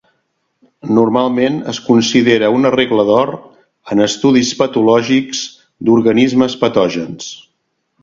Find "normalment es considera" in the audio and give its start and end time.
0.99-2.49